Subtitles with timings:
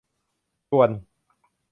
[0.69, 0.89] ชวน